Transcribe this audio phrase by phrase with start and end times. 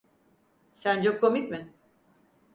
[0.75, 1.71] Sence komik mi?